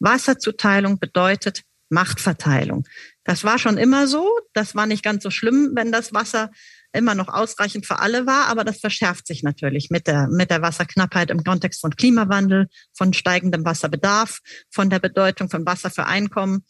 [0.00, 2.84] Wasserzuteilung bedeutet Machtverteilung.
[3.24, 4.28] Das war schon immer so.
[4.54, 6.50] Das war nicht ganz so schlimm, wenn das Wasser
[6.92, 10.62] immer noch ausreichend für alle war, aber das verschärft sich natürlich mit der, mit der
[10.62, 14.40] Wasserknappheit im Kontext von Klimawandel, von steigendem Wasserbedarf,
[14.70, 16.64] von der Bedeutung von Wasser für Einkommen.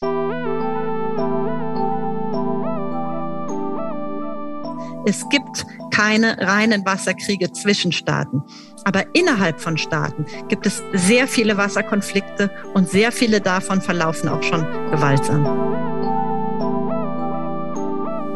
[5.07, 8.43] Es gibt keine reinen Wasserkriege zwischen Staaten.
[8.85, 14.43] Aber innerhalb von Staaten gibt es sehr viele Wasserkonflikte und sehr viele davon verlaufen auch
[14.43, 15.71] schon gewaltsam.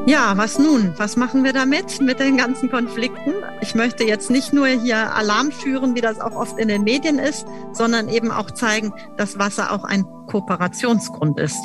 [0.06, 0.92] Ja, was nun?
[0.98, 3.32] Was machen wir damit mit den ganzen Konflikten?
[3.62, 7.18] Ich möchte jetzt nicht nur hier Alarm führen, wie das auch oft in den Medien
[7.18, 11.58] ist, sondern eben auch zeigen, dass Wasser auch ein Kooperationsgrund ist.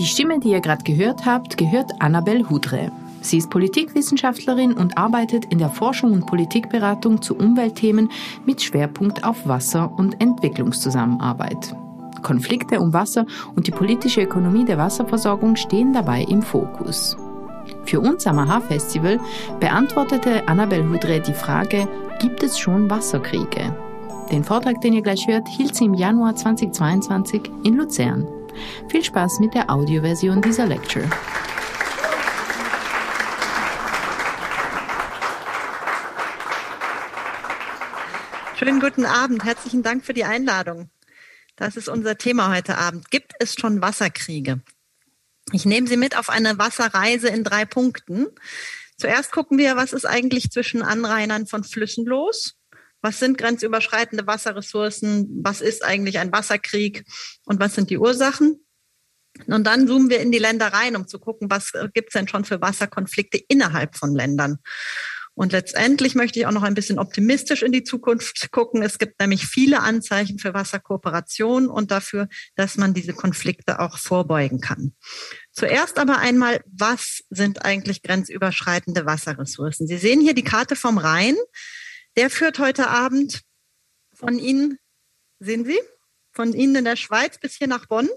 [0.00, 2.90] Die Stimme, die ihr gerade gehört habt, gehört Annabel Hudre.
[3.20, 8.10] Sie ist Politikwissenschaftlerin und arbeitet in der Forschung und Politikberatung zu Umweltthemen
[8.46, 11.76] mit Schwerpunkt auf Wasser- und Entwicklungszusammenarbeit.
[12.22, 17.18] Konflikte um Wasser und die politische Ökonomie der Wasserversorgung stehen dabei im Fokus.
[17.84, 19.20] Für uns am AHA-Festival
[19.60, 21.86] beantwortete Annabel Hudre die Frage,
[22.22, 23.76] gibt es schon Wasserkriege?
[24.32, 28.39] Den Vortrag, den ihr gleich hört, hielt sie im Januar 2022 in Luzern.
[28.88, 31.08] Viel Spaß mit der Audioversion dieser Lecture.
[38.56, 39.44] Schönen guten Abend.
[39.44, 40.90] Herzlichen Dank für die Einladung.
[41.56, 43.10] Das ist unser Thema heute Abend.
[43.10, 44.60] Gibt es schon Wasserkriege?
[45.52, 48.26] Ich nehme Sie mit auf eine Wasserreise in drei Punkten.
[48.98, 52.59] Zuerst gucken wir, was ist eigentlich zwischen Anrainern von Flüssen los?
[53.02, 55.40] Was sind grenzüberschreitende Wasserressourcen?
[55.42, 57.04] Was ist eigentlich ein Wasserkrieg?
[57.44, 58.64] Und was sind die Ursachen?
[59.46, 62.44] Und dann zoomen wir in die Länder rein, um zu gucken, was gibt's denn schon
[62.44, 64.58] für Wasserkonflikte innerhalb von Ländern.
[65.34, 68.82] Und letztendlich möchte ich auch noch ein bisschen optimistisch in die Zukunft gucken.
[68.82, 74.60] Es gibt nämlich viele Anzeichen für Wasserkooperation und dafür, dass man diese Konflikte auch vorbeugen
[74.60, 74.92] kann.
[75.52, 79.86] Zuerst aber einmal, was sind eigentlich grenzüberschreitende Wasserressourcen?
[79.86, 81.36] Sie sehen hier die Karte vom Rhein.
[82.20, 83.40] Der führt heute Abend
[84.12, 84.78] von Ihnen,
[85.38, 85.80] sehen Sie,
[86.32, 88.10] von Ihnen in der Schweiz bis hier nach Bonn.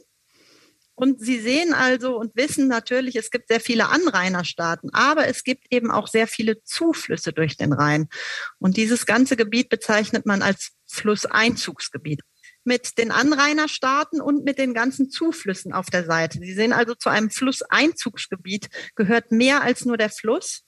[0.94, 5.68] Und Sie sehen also und wissen natürlich, es gibt sehr viele Anrainerstaaten, aber es gibt
[5.70, 8.10] eben auch sehr viele Zuflüsse durch den Rhein.
[8.60, 12.24] Und dieses ganze Gebiet bezeichnet man als Flusseinzugsgebiet
[12.66, 16.40] mit den Anrainerstaaten und mit den ganzen Zuflüssen auf der Seite.
[16.40, 20.66] Sie sehen also, zu einem Flusseinzugsgebiet gehört mehr als nur der Fluss.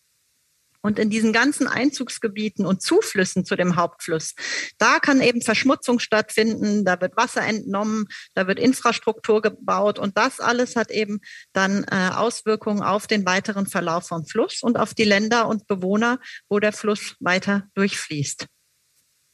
[0.86, 4.36] Und in diesen ganzen Einzugsgebieten und Zuflüssen zu dem Hauptfluss,
[4.78, 10.40] da kann eben Verschmutzung stattfinden, da wird Wasser entnommen, da wird Infrastruktur gebaut und das
[10.40, 11.22] alles hat eben
[11.54, 16.20] dann äh, Auswirkungen auf den weiteren Verlauf vom Fluss und auf die Länder und Bewohner,
[16.50, 18.46] wo der Fluss weiter durchfließt.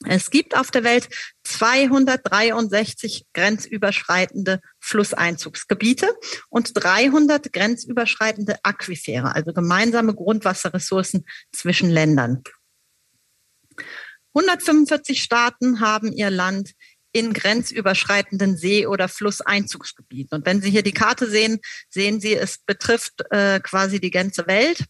[0.07, 1.09] Es gibt auf der Welt
[1.43, 6.09] 263 grenzüberschreitende Flusseinzugsgebiete
[6.49, 12.43] und 300 grenzüberschreitende Aquifere, also gemeinsame Grundwasserressourcen zwischen Ländern.
[14.33, 16.71] 145 Staaten haben ihr Land
[17.13, 20.37] in grenzüberschreitenden See- oder Flusseinzugsgebieten.
[20.37, 24.47] Und wenn Sie hier die Karte sehen, sehen Sie, es betrifft äh, quasi die ganze
[24.47, 24.85] Welt.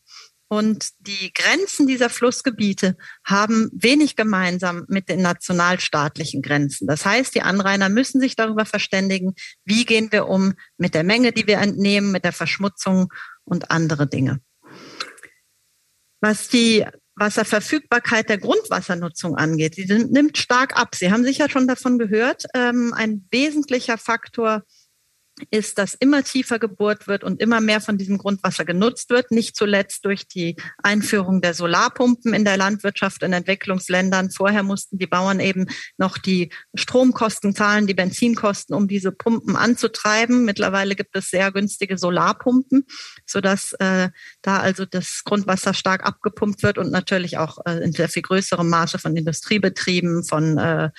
[0.51, 6.87] Und die Grenzen dieser Flussgebiete haben wenig gemeinsam mit den nationalstaatlichen Grenzen.
[6.87, 11.31] Das heißt, die Anrainer müssen sich darüber verständigen, wie gehen wir um mit der Menge,
[11.31, 13.13] die wir entnehmen, mit der Verschmutzung
[13.45, 14.41] und andere Dinge.
[16.19, 16.85] Was die
[17.15, 20.95] Wasserverfügbarkeit der Grundwassernutzung angeht, die nimmt stark ab.
[20.95, 22.43] Sie haben sicher schon davon gehört.
[22.53, 24.80] Ähm, ein wesentlicher Faktor ist,
[25.75, 30.05] dass immer tiefer gebohrt wird und immer mehr von diesem Grundwasser genutzt wird, nicht zuletzt
[30.05, 34.31] durch die Einführung der Solarpumpen in der Landwirtschaft in Entwicklungsländern.
[34.31, 40.45] Vorher mussten die Bauern eben noch die Stromkosten zahlen, die Benzinkosten, um diese Pumpen anzutreiben.
[40.45, 42.85] Mittlerweile gibt es sehr günstige Solarpumpen,
[43.25, 44.09] sodass äh,
[44.41, 48.69] da also das Grundwasser stark abgepumpt wird und natürlich auch äh, in sehr viel größerem
[48.69, 50.89] Maße von Industriebetrieben, von äh,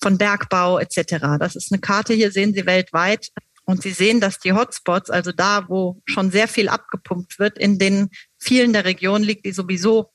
[0.00, 1.38] von Bergbau etc.
[1.40, 3.30] Das ist eine Karte, hier sehen Sie weltweit
[3.68, 7.78] und Sie sehen, dass die Hotspots, also da, wo schon sehr viel abgepumpt wird, in
[7.78, 10.10] den vielen der Regionen liegt, die sowieso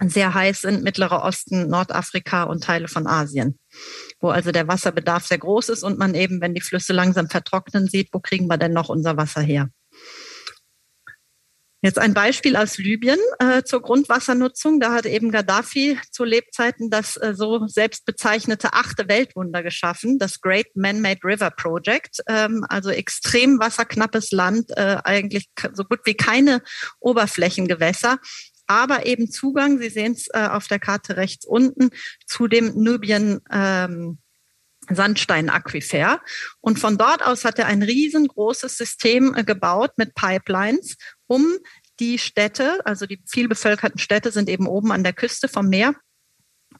[0.00, 3.58] sehr heiß sind, Mittlerer Osten, Nordafrika und Teile von Asien,
[4.20, 7.88] wo also der Wasserbedarf sehr groß ist und man eben, wenn die Flüsse langsam vertrocknen
[7.88, 9.68] sieht, wo kriegen wir denn noch unser Wasser her?
[11.86, 14.80] Jetzt ein Beispiel aus Libyen äh, zur Grundwassernutzung.
[14.80, 20.40] Da hat eben Gaddafi zu Lebzeiten das äh, so selbst bezeichnete achte Weltwunder geschaffen, das
[20.40, 22.24] Great Man-Made River Project.
[22.26, 26.60] Ähm, also extrem wasserknappes Land, äh, eigentlich so gut wie keine
[26.98, 28.18] Oberflächengewässer
[28.68, 31.90] aber eben Zugang, Sie sehen es äh, auf der Karte rechts unten,
[32.26, 34.18] zu dem Nubien ähm,
[34.90, 36.20] Sandsteinaquifer.
[36.60, 40.96] Und von dort aus hat er ein riesengroßes System äh, gebaut mit Pipelines,
[41.26, 41.44] um
[42.00, 45.94] die Städte, also die vielbevölkerten Städte sind eben oben an der Küste vom Meer,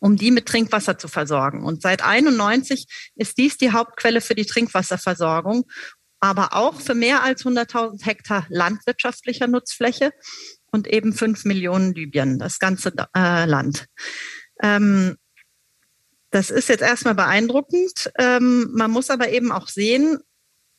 [0.01, 1.65] um die mit Trinkwasser zu versorgen.
[1.65, 5.65] Und seit 91 ist dies die Hauptquelle für die Trinkwasserversorgung,
[6.21, 10.13] aber auch für mehr als 100.000 Hektar landwirtschaftlicher Nutzfläche
[10.71, 13.87] und eben fünf Millionen Libyen, das ganze äh, Land.
[14.63, 15.17] Ähm,
[16.31, 18.11] das ist jetzt erstmal beeindruckend.
[18.19, 20.19] Ähm, man muss aber eben auch sehen,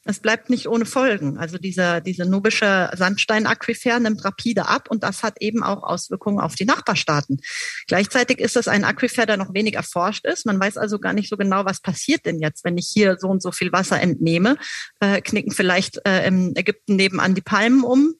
[0.07, 1.37] es bleibt nicht ohne Folgen.
[1.37, 6.55] Also dieser, diese nubische Sandsteinaquifer nimmt rapide ab und das hat eben auch Auswirkungen auf
[6.55, 7.39] die Nachbarstaaten.
[7.87, 10.45] Gleichzeitig ist das ein Aquifer, der noch wenig erforscht ist.
[10.45, 13.27] Man weiß also gar nicht so genau, was passiert denn jetzt, wenn ich hier so
[13.27, 14.57] und so viel Wasser entnehme.
[15.01, 18.13] Äh, knicken vielleicht äh, im Ägypten nebenan die Palmen um.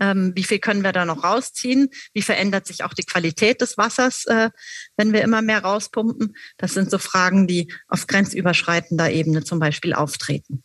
[0.00, 1.88] Ähm, wie viel können wir da noch rausziehen?
[2.12, 4.50] Wie verändert sich auch die Qualität des Wassers, äh,
[4.96, 6.36] wenn wir immer mehr rauspumpen?
[6.58, 10.62] Das sind so Fragen, die auf grenzüberschreitender Ebene zum Beispiel auftreten.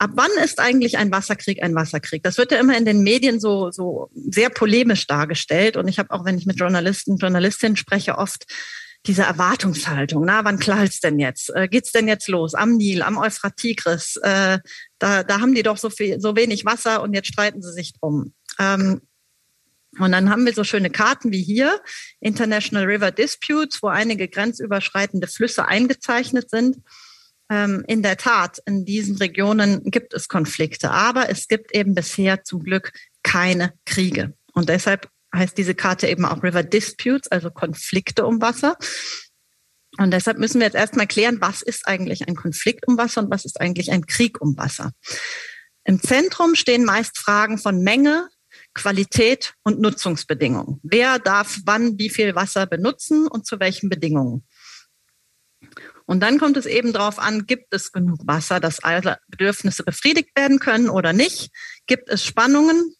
[0.00, 2.22] Ab wann ist eigentlich ein Wasserkrieg ein Wasserkrieg?
[2.22, 5.76] Das wird ja immer in den Medien so, so sehr polemisch dargestellt.
[5.76, 8.46] Und ich habe auch, wenn ich mit Journalisten, Journalistinnen spreche, oft
[9.04, 10.24] diese Erwartungshaltung.
[10.24, 11.54] Na, wann knallt's denn jetzt?
[11.54, 12.54] Äh, geht's denn jetzt los?
[12.54, 14.16] Am Nil, am Euphrat Tigris?
[14.22, 14.60] Äh,
[14.98, 17.92] da, da haben die doch so viel, so wenig Wasser und jetzt streiten sie sich
[17.92, 18.32] drum.
[18.58, 19.02] Ähm,
[19.98, 21.78] und dann haben wir so schöne Karten wie hier,
[22.20, 26.78] International River Disputes, wo einige grenzüberschreitende Flüsse eingezeichnet sind.
[27.50, 32.44] Ähm, in der Tat, in diesen Regionen gibt es Konflikte, aber es gibt eben bisher
[32.44, 32.92] zum Glück
[33.24, 34.34] keine Kriege.
[34.52, 38.76] Und deshalb heißt diese Karte eben auch River Disputes, also Konflikte um Wasser.
[39.98, 43.30] Und deshalb müssen wir jetzt erstmal klären, was ist eigentlich ein Konflikt um Wasser und
[43.30, 44.92] was ist eigentlich ein Krieg um Wasser.
[45.84, 48.28] Im Zentrum stehen meist Fragen von Menge,
[48.74, 50.80] Qualität und Nutzungsbedingungen.
[50.84, 54.44] Wer darf wann wie viel Wasser benutzen und zu welchen Bedingungen?
[56.10, 60.30] Und dann kommt es eben darauf an, gibt es genug Wasser, dass alle Bedürfnisse befriedigt
[60.36, 61.52] werden können oder nicht?
[61.86, 62.96] Gibt es Spannungen?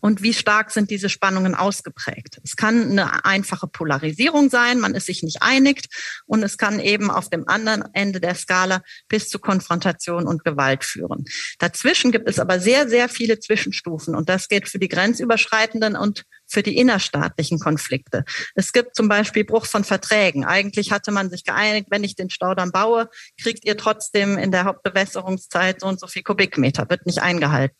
[0.00, 2.40] und wie stark sind diese Spannungen ausgeprägt.
[2.42, 5.82] Es kann eine einfache Polarisierung sein, man ist sich nicht einig
[6.26, 10.84] und es kann eben auf dem anderen Ende der Skala bis zu Konfrontation und Gewalt
[10.84, 11.24] führen.
[11.58, 16.24] Dazwischen gibt es aber sehr, sehr viele Zwischenstufen und das geht für die grenzüberschreitenden und
[16.46, 18.24] für die innerstaatlichen Konflikte.
[18.54, 20.44] Es gibt zum Beispiel Bruch von Verträgen.
[20.44, 23.08] Eigentlich hatte man sich geeinigt, wenn ich den Staudamm baue,
[23.40, 27.76] kriegt ihr trotzdem in der Hauptbewässerungszeit so und so viel Kubikmeter, wird nicht eingehalten.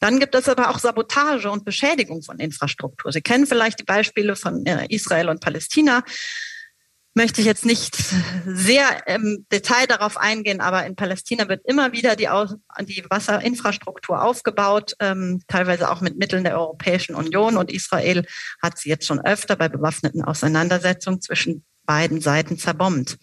[0.00, 3.12] Dann gibt es aber auch Sabotage und Beschädigung von Infrastruktur.
[3.12, 6.02] Sie kennen vielleicht die Beispiele von äh, Israel und Palästina
[7.14, 7.96] möchte ich jetzt nicht
[8.46, 12.28] sehr im Detail darauf eingehen, aber in Palästina wird immer wieder die,
[12.86, 17.56] die Wasserinfrastruktur aufgebaut, ähm, teilweise auch mit Mitteln der Europäischen Union.
[17.56, 18.24] Und Israel
[18.62, 23.18] hat sie jetzt schon öfter bei bewaffneten Auseinandersetzungen zwischen beiden Seiten zerbombt.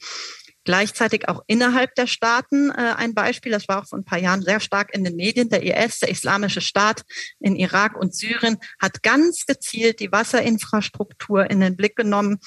[0.65, 4.43] Gleichzeitig auch innerhalb der Staaten äh, ein Beispiel, das war auch vor ein paar Jahren
[4.43, 7.03] sehr stark in den Medien, der IS, der Islamische Staat
[7.39, 12.39] in Irak und Syrien, hat ganz gezielt die Wasserinfrastruktur in den Blick genommen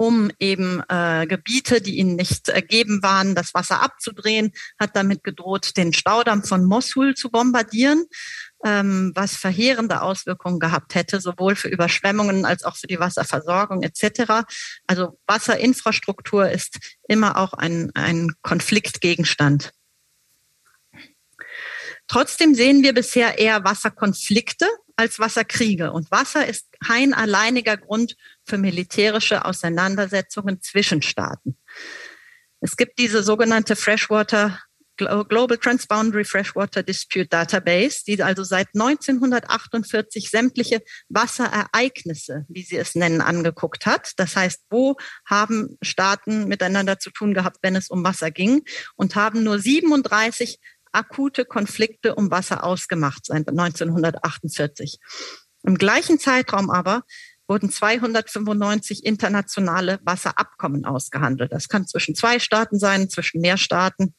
[0.00, 5.76] um eben äh, Gebiete, die ihnen nicht ergeben waren, das Wasser abzudrehen, hat damit gedroht,
[5.76, 8.06] den Staudamm von Mosul zu bombardieren,
[8.64, 14.46] ähm, was verheerende Auswirkungen gehabt hätte, sowohl für Überschwemmungen als auch für die Wasserversorgung etc.
[14.86, 19.72] Also Wasserinfrastruktur ist immer auch ein, ein Konfliktgegenstand.
[22.08, 24.66] Trotzdem sehen wir bisher eher Wasserkonflikte
[25.00, 25.92] als Wasserkriege.
[25.92, 31.56] Und Wasser ist kein alleiniger Grund für militärische Auseinandersetzungen zwischen Staaten.
[32.60, 34.60] Es gibt diese sogenannte Freshwater
[34.98, 43.22] Global Transboundary Freshwater Dispute Database, die also seit 1948 sämtliche Wasserereignisse, wie sie es nennen,
[43.22, 44.12] angeguckt hat.
[44.18, 48.62] Das heißt, wo haben Staaten miteinander zu tun gehabt, wenn es um Wasser ging
[48.96, 50.58] und haben nur 37
[50.92, 54.98] akute Konflikte um Wasser ausgemacht seit 1948.
[55.62, 57.02] Im gleichen Zeitraum aber
[57.48, 61.52] wurden 295 internationale Wasserabkommen ausgehandelt.
[61.52, 64.14] Das kann zwischen zwei Staaten sein, zwischen mehr Staaten.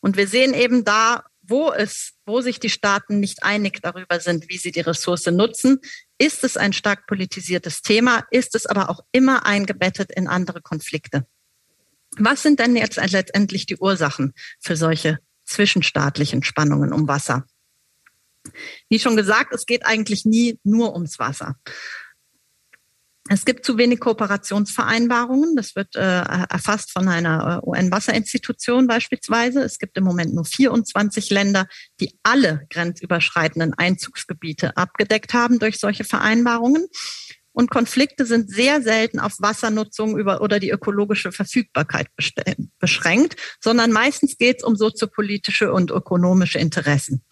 [0.00, 4.48] Und wir sehen eben da, wo es, wo sich die Staaten nicht einig darüber sind,
[4.48, 5.80] wie sie die Ressource nutzen,
[6.18, 11.26] ist es ein stark politisiertes Thema, ist es aber auch immer eingebettet in andere Konflikte.
[12.18, 17.46] Was sind denn jetzt letztendlich die Ursachen für solche zwischenstaatlichen Spannungen um Wasser?
[18.88, 21.56] Wie schon gesagt, es geht eigentlich nie nur ums Wasser.
[23.28, 25.54] Es gibt zu wenig Kooperationsvereinbarungen.
[25.54, 29.62] Das wird äh, erfasst von einer äh, UN-Wasserinstitution beispielsweise.
[29.62, 31.68] Es gibt im Moment nur 24 Länder,
[32.00, 36.88] die alle grenzüberschreitenden Einzugsgebiete abgedeckt haben durch solche Vereinbarungen.
[37.52, 42.08] Und Konflikte sind sehr selten auf Wassernutzung über oder die ökologische Verfügbarkeit
[42.78, 47.22] beschränkt, sondern meistens geht es um soziopolitische und ökonomische Interessen.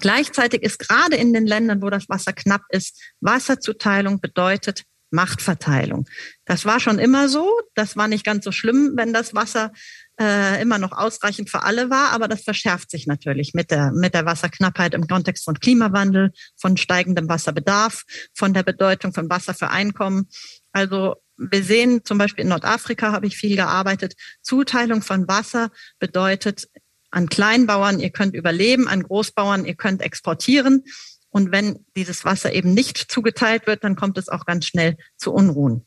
[0.00, 4.84] Gleichzeitig ist gerade in den Ländern, wo das Wasser knapp ist, Wasserzuteilung bedeutet
[5.14, 6.06] Machtverteilung.
[6.44, 7.48] Das war schon immer so.
[7.74, 9.72] Das war nicht ganz so schlimm, wenn das Wasser
[10.20, 14.14] äh, immer noch ausreichend für alle war, aber das verschärft sich natürlich mit der, mit
[14.14, 18.04] der Wasserknappheit im Kontext von Klimawandel, von steigendem Wasserbedarf,
[18.34, 20.28] von der Bedeutung von Wasser für Einkommen.
[20.72, 24.14] Also wir sehen zum Beispiel in Nordafrika habe ich viel gearbeitet.
[24.42, 26.68] Zuteilung von Wasser bedeutet
[27.10, 30.84] an Kleinbauern, ihr könnt überleben, an Großbauern, ihr könnt exportieren.
[31.34, 35.32] Und wenn dieses Wasser eben nicht zugeteilt wird, dann kommt es auch ganz schnell zu
[35.32, 35.84] Unruhen.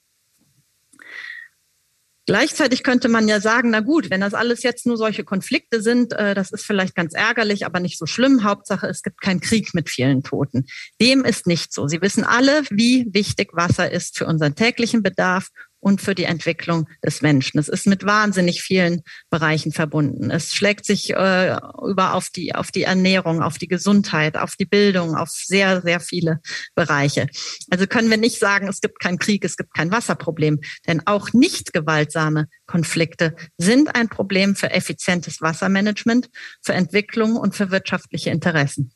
[2.26, 6.12] Gleichzeitig könnte man ja sagen, na gut, wenn das alles jetzt nur solche Konflikte sind,
[6.12, 8.44] äh, das ist vielleicht ganz ärgerlich, aber nicht so schlimm.
[8.44, 10.66] Hauptsache, es gibt keinen Krieg mit vielen Toten.
[11.00, 11.88] Dem ist nicht so.
[11.88, 15.48] Sie wissen alle, wie wichtig Wasser ist für unseren täglichen Bedarf
[15.88, 17.60] und für die Entwicklung des Menschen.
[17.60, 20.30] Es ist mit wahnsinnig vielen Bereichen verbunden.
[20.30, 24.66] Es schlägt sich äh, über auf die, auf die Ernährung, auf die Gesundheit, auf die
[24.66, 26.42] Bildung, auf sehr, sehr viele
[26.76, 27.28] Bereiche.
[27.70, 30.60] Also können wir nicht sagen, es gibt keinen Krieg, es gibt kein Wasserproblem.
[30.88, 36.28] Denn auch nicht gewaltsame Konflikte sind ein Problem für effizientes Wassermanagement,
[36.62, 38.92] für Entwicklung und für wirtschaftliche Interessen.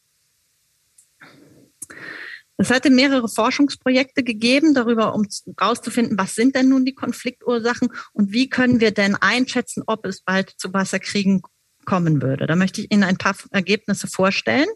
[2.61, 5.25] Es hatte mehrere Forschungsprojekte gegeben darüber, um
[5.57, 10.21] herauszufinden, was sind denn nun die Konfliktursachen und wie können wir denn einschätzen, ob es
[10.21, 11.41] bald zu Wasserkriegen
[11.85, 12.45] kommen würde.
[12.45, 14.67] Da möchte ich Ihnen ein paar Ergebnisse vorstellen.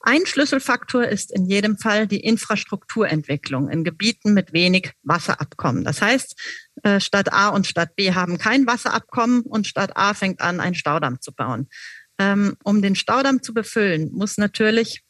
[0.00, 5.84] Ein Schlüsselfaktor ist in jedem Fall die Infrastrukturentwicklung in Gebieten mit wenig Wasserabkommen.
[5.84, 6.38] Das heißt,
[6.82, 10.74] äh, Stadt A und Stadt B haben kein Wasserabkommen und Stadt A fängt an, einen
[10.74, 11.70] Staudamm zu bauen.
[12.18, 15.02] Ähm, um den Staudamm zu befüllen, muss natürlich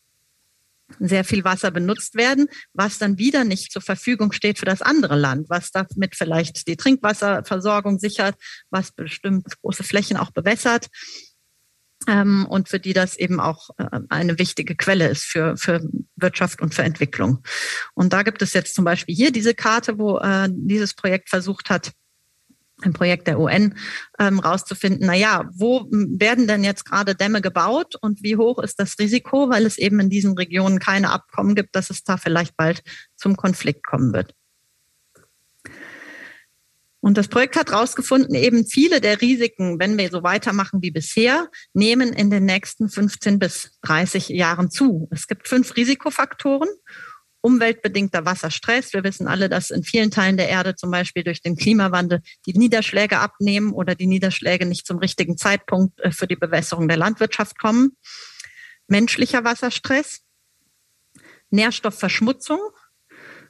[0.99, 5.17] sehr viel Wasser benutzt werden, was dann wieder nicht zur Verfügung steht für das andere
[5.17, 8.37] Land, was damit vielleicht die Trinkwasserversorgung sichert,
[8.71, 10.89] was bestimmt große Flächen auch bewässert
[12.09, 15.83] ähm, und für die das eben auch äh, eine wichtige Quelle ist für, für
[16.17, 17.43] Wirtschaft und für Entwicklung.
[17.95, 21.71] Und da gibt es jetzt zum Beispiel hier diese Karte, wo äh, dieses Projekt versucht
[21.71, 21.93] hat,
[22.85, 23.75] ein Projekt der UN,
[24.19, 28.99] ähm, rauszufinden, na wo werden denn jetzt gerade Dämme gebaut und wie hoch ist das
[28.99, 32.83] Risiko, weil es eben in diesen Regionen keine Abkommen gibt, dass es da vielleicht bald
[33.17, 34.35] zum Konflikt kommen wird.
[37.05, 41.49] Und das Projekt hat herausgefunden, eben viele der Risiken, wenn wir so weitermachen wie bisher,
[41.75, 45.09] nehmen in den nächsten 15 bis 30 Jahren zu.
[45.11, 46.69] Es gibt fünf Risikofaktoren
[47.43, 48.93] umweltbedingter Wasserstress.
[48.95, 52.57] Wir wissen alle, dass in vielen Teilen der Erde zum Beispiel durch den Klimawandel die
[52.57, 57.59] Niederschläge abnehmen oder die Niederschläge nicht zum richtigen Zeitpunkt äh, für die Bewässerung der Landwirtschaft
[57.59, 57.97] kommen.
[58.87, 60.21] Menschlicher Wasserstress,
[61.51, 62.61] Nährstoffverschmutzung,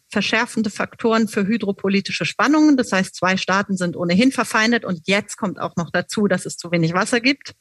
[0.08, 2.76] verschärfende Faktoren für hydropolitische Spannungen.
[2.76, 6.56] Das heißt, zwei Staaten sind ohnehin verfeindet und jetzt kommt auch noch dazu, dass es
[6.56, 7.54] zu wenig Wasser gibt.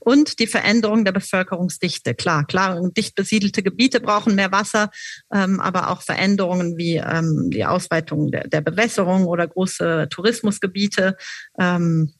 [0.00, 2.14] Und die Veränderung der Bevölkerungsdichte.
[2.14, 4.90] Klar, klar, dicht besiedelte Gebiete brauchen mehr Wasser,
[5.32, 11.16] ähm, aber auch Veränderungen wie ähm, die Ausweitung der, der, Bewässerung oder große Tourismusgebiete.
[11.58, 12.14] Ähm,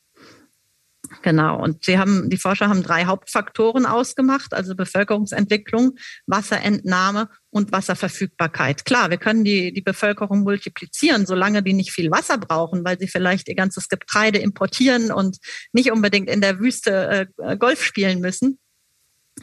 [1.23, 1.63] Genau.
[1.63, 8.85] Und sie haben, die Forscher haben drei Hauptfaktoren ausgemacht, also Bevölkerungsentwicklung, Wasserentnahme und Wasserverfügbarkeit.
[8.85, 13.09] Klar, wir können die, die Bevölkerung multiplizieren, solange die nicht viel Wasser brauchen, weil sie
[13.09, 15.39] vielleicht ihr ganzes Getreide importieren und
[15.73, 18.59] nicht unbedingt in der Wüste äh, Golf spielen müssen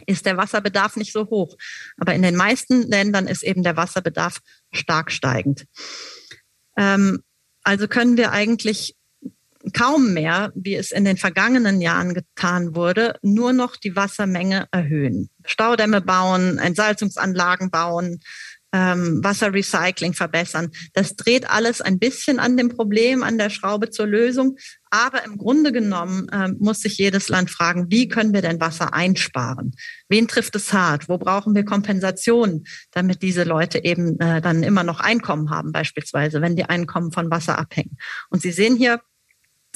[0.05, 1.57] ist der Wasserbedarf nicht so hoch.
[1.97, 4.39] Aber in den meisten Ländern ist eben der Wasserbedarf
[4.71, 5.65] stark steigend.
[6.77, 7.23] Ähm,
[7.63, 8.95] also können wir eigentlich
[9.73, 15.29] kaum mehr, wie es in den vergangenen Jahren getan wurde, nur noch die Wassermenge erhöhen.
[15.45, 18.19] Staudämme bauen, Entsalzungsanlagen bauen,
[18.73, 20.71] ähm, Wasserrecycling verbessern.
[20.93, 24.57] Das dreht alles ein bisschen an dem Problem, an der Schraube zur Lösung.
[24.89, 28.93] Aber im Grunde genommen äh, muss sich jedes Land fragen, wie können wir denn Wasser
[28.93, 29.73] einsparen?
[30.09, 31.09] Wen trifft es hart?
[31.09, 36.41] Wo brauchen wir Kompensation, damit diese Leute eben äh, dann immer noch Einkommen haben, beispielsweise,
[36.41, 37.97] wenn die Einkommen von Wasser abhängen?
[38.29, 39.01] Und Sie sehen hier,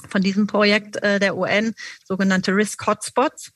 [0.10, 1.74] von diesem Projekt äh, der UN,
[2.06, 3.52] sogenannte Risk Hotspots.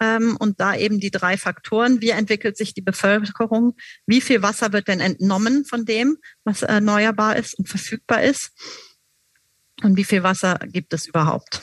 [0.00, 2.00] Ähm, und da eben die drei Faktoren.
[2.00, 3.76] Wie entwickelt sich die Bevölkerung?
[4.06, 8.50] Wie viel Wasser wird denn entnommen von dem, was erneuerbar ist und verfügbar ist?
[9.82, 11.62] Und wie viel Wasser gibt es überhaupt?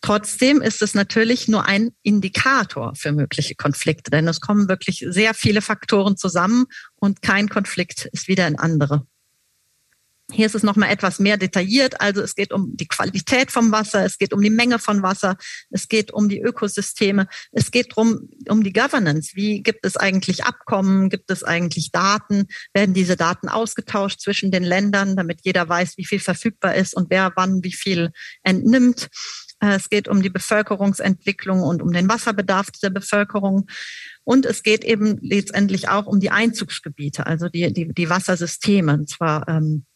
[0.00, 5.34] Trotzdem ist es natürlich nur ein Indikator für mögliche Konflikte, denn es kommen wirklich sehr
[5.34, 6.66] viele Faktoren zusammen
[6.96, 9.06] und kein Konflikt ist wieder ein andere.
[10.30, 12.02] Hier ist es nochmal etwas mehr detailliert.
[12.02, 15.38] Also es geht um die Qualität vom Wasser, es geht um die Menge von Wasser,
[15.70, 19.36] es geht um die Ökosysteme, es geht drum um die Governance.
[19.36, 21.08] Wie gibt es eigentlich Abkommen?
[21.08, 22.46] Gibt es eigentlich Daten?
[22.74, 27.08] Werden diese Daten ausgetauscht zwischen den Ländern, damit jeder weiß, wie viel verfügbar ist und
[27.08, 28.10] wer wann wie viel
[28.42, 29.08] entnimmt?
[29.60, 33.66] Äh, es geht um die Bevölkerungsentwicklung und um den Wasserbedarf der Bevölkerung.
[34.24, 38.92] Und es geht eben letztendlich auch um die Einzugsgebiete, also die, die, die Wassersysteme.
[38.92, 39.86] Und zwar ähm,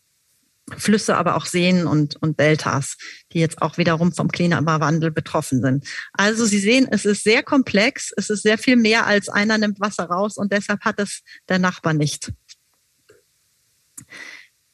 [0.78, 2.96] Flüsse, aber auch Seen und, und Deltas,
[3.32, 5.86] die jetzt auch wiederum vom Klimawandel betroffen sind.
[6.12, 9.80] Also Sie sehen, es ist sehr komplex, es ist sehr viel mehr als einer nimmt
[9.80, 12.32] Wasser raus und deshalb hat es der Nachbar nicht.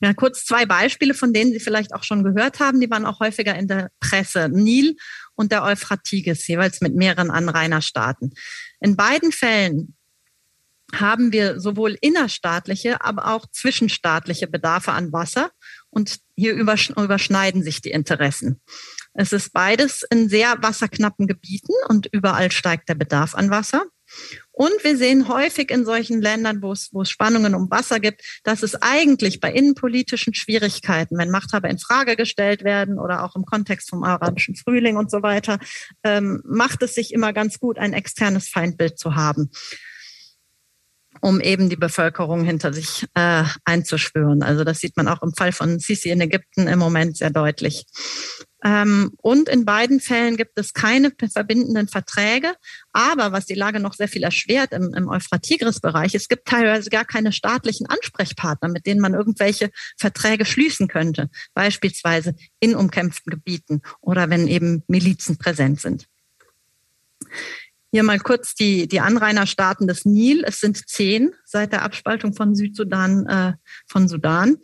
[0.00, 3.18] Ja, kurz zwei Beispiele, von denen Sie vielleicht auch schon gehört haben, die waren auch
[3.18, 4.48] häufiger in der Presse.
[4.48, 4.96] Nil
[5.34, 8.32] und der Euphrates, jeweils mit mehreren Anrainerstaaten.
[8.80, 9.96] In beiden Fällen
[10.94, 15.50] haben wir sowohl innerstaatliche, aber auch zwischenstaatliche Bedarfe an Wasser.
[15.90, 18.60] Und hier überschneiden sich die Interessen.
[19.14, 23.84] Es ist beides in sehr wasserknappen Gebieten und überall steigt der Bedarf an Wasser.
[24.52, 28.22] Und wir sehen häufig in solchen Ländern, wo es, wo es Spannungen um Wasser gibt,
[28.42, 33.44] dass es eigentlich bei innenpolitischen Schwierigkeiten, wenn Machthaber in Frage gestellt werden oder auch im
[33.44, 35.58] Kontext vom arabischen Frühling und so weiter,
[36.04, 39.50] ähm, macht es sich immer ganz gut, ein externes Feindbild zu haben
[41.20, 44.42] um eben die Bevölkerung hinter sich äh, einzuschwören.
[44.42, 47.86] Also das sieht man auch im Fall von Sisi in Ägypten im Moment sehr deutlich.
[48.64, 52.54] Ähm, und in beiden Fällen gibt es keine verbindenden Verträge.
[52.92, 57.04] Aber was die Lage noch sehr viel erschwert im, im Euphrat-Tigris-Bereich, es gibt teilweise gar
[57.04, 61.30] keine staatlichen Ansprechpartner, mit denen man irgendwelche Verträge schließen könnte.
[61.54, 66.08] Beispielsweise in umkämpften Gebieten oder wenn eben Milizen präsent sind.
[67.90, 70.44] Hier mal kurz die, die Anrainerstaaten des Nil.
[70.46, 73.52] Es sind zehn seit der Abspaltung von Südsudan, äh,
[73.86, 74.58] von Sudan.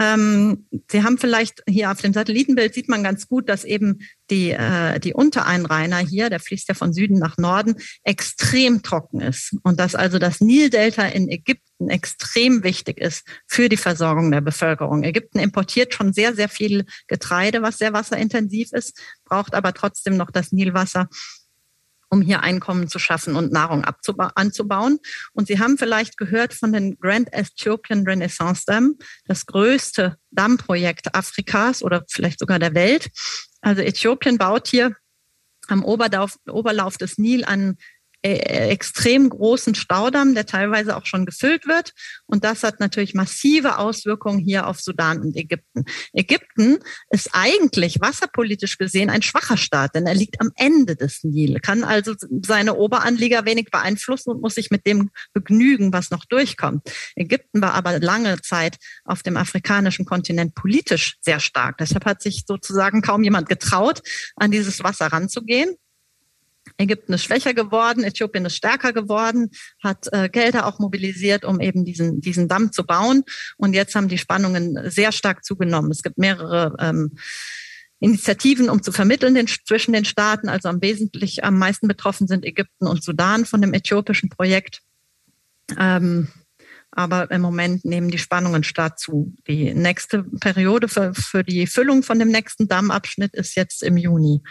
[0.00, 4.50] Ähm, Sie haben vielleicht hier auf dem Satellitenbild sieht man ganz gut, dass eben die,
[4.50, 9.54] äh, die Untereinrainer hier, der fließt ja von Süden nach Norden, extrem trocken ist.
[9.62, 15.04] Und dass also das Nildelta in Ägypten extrem wichtig ist für die Versorgung der Bevölkerung.
[15.04, 20.32] Ägypten importiert schon sehr, sehr viel Getreide, was sehr wasserintensiv ist, braucht aber trotzdem noch
[20.32, 21.08] das Nilwasser
[22.10, 24.98] um hier Einkommen zu schaffen und Nahrung anzubauen.
[25.32, 31.82] Und Sie haben vielleicht gehört von den Grand Ethiopian Renaissance Dam, das größte Dammprojekt Afrikas
[31.82, 33.10] oder vielleicht sogar der Welt.
[33.60, 34.94] Also Äthiopien baut hier
[35.68, 37.78] am Oberlauf, Oberlauf des Nil einen
[38.24, 41.92] extrem großen Staudamm, der teilweise auch schon gefüllt wird.
[42.26, 45.84] Und das hat natürlich massive Auswirkungen hier auf Sudan und Ägypten.
[46.14, 46.78] Ägypten
[47.10, 51.84] ist eigentlich wasserpolitisch gesehen ein schwacher Staat, denn er liegt am Ende des Nil, kann
[51.84, 56.90] also seine Oberanlieger wenig beeinflussen und muss sich mit dem begnügen, was noch durchkommt.
[57.16, 61.76] Ägypten war aber lange Zeit auf dem afrikanischen Kontinent politisch sehr stark.
[61.76, 64.00] Deshalb hat sich sozusagen kaum jemand getraut,
[64.36, 65.76] an dieses Wasser ranzugehen.
[66.76, 69.50] Ägypten ist schwächer geworden, Äthiopien ist stärker geworden,
[69.82, 73.22] hat äh, Gelder auch mobilisiert, um eben diesen, diesen Damm zu bauen.
[73.56, 75.90] Und jetzt haben die Spannungen sehr stark zugenommen.
[75.90, 77.12] Es gibt mehrere ähm,
[78.00, 80.48] Initiativen, um zu vermitteln den, zwischen den Staaten.
[80.48, 84.80] Also am wesentlich am meisten betroffen sind Ägypten und Sudan von dem äthiopischen Projekt.
[85.78, 86.28] Ähm,
[86.96, 89.34] aber im Moment nehmen die Spannungen stark zu.
[89.48, 94.42] Die nächste Periode für, für die Füllung von dem nächsten Dammabschnitt ist jetzt im Juni.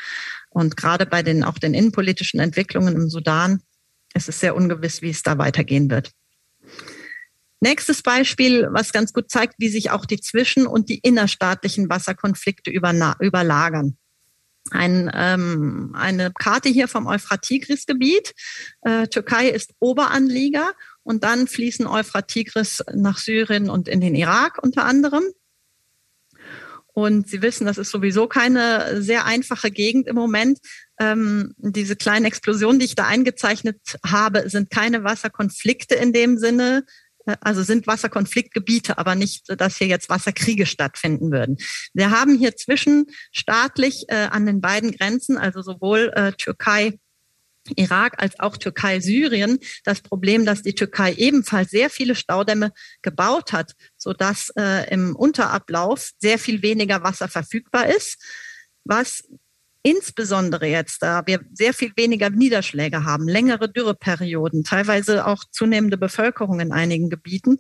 [0.50, 3.62] Und gerade bei den auch den innenpolitischen Entwicklungen im Sudan
[4.14, 6.12] ist es sehr ungewiss, wie es da weitergehen wird.
[7.62, 12.72] Nächstes Beispiel, was ganz gut zeigt, wie sich auch die zwischen- und die innerstaatlichen Wasserkonflikte
[12.72, 13.98] überlagern.
[14.72, 18.34] Ein, ähm, eine Karte hier vom Euphrat-Tigris-Gebiet.
[18.82, 20.74] Äh, Türkei ist Oberanlieger
[21.04, 25.24] und dann fließen Euphrat-Tigris nach Syrien und in den Irak unter anderem.
[26.94, 30.60] Und Sie wissen, das ist sowieso keine sehr einfache Gegend im Moment.
[31.00, 36.86] Ähm, diese kleinen Explosionen, die ich da eingezeichnet habe, sind keine Wasserkonflikte in dem Sinne,
[37.26, 41.58] äh, also sind Wasserkonfliktgebiete, aber nicht, dass hier jetzt Wasserkriege stattfinden würden.
[41.94, 47.00] Wir haben hier zwischenstaatlich äh, an den beiden Grenzen, also sowohl äh, Türkei
[47.76, 52.72] Irak als auch Türkei, Syrien das Problem, dass die Türkei ebenfalls sehr viele Staudämme
[53.02, 58.22] gebaut hat, so dass äh, im Unterablauf sehr viel weniger Wasser verfügbar ist,
[58.84, 59.24] was
[59.84, 66.62] insbesondere jetzt, da wir sehr viel weniger Niederschläge haben, längere Dürreperioden, teilweise auch zunehmende Bevölkerung
[66.62, 67.60] in einigen Gebieten,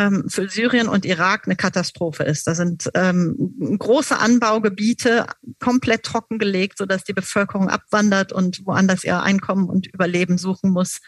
[0.00, 2.46] ähm, für Syrien und Irak eine Katastrophe ist.
[2.46, 5.26] Da sind ähm, große Anbaugebiete
[5.58, 11.00] komplett trockengelegt, sodass die Bevölkerung abwandert und woanders ihr Einkommen und Überleben suchen muss.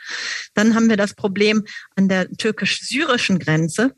[0.55, 1.65] Dann haben wir das Problem
[1.97, 3.95] an der türkisch-syrischen Grenze